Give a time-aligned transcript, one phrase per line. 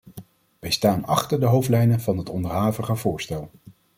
[0.59, 3.51] Wij staan achter de hoofdlijnen van het onderhavige voorstel.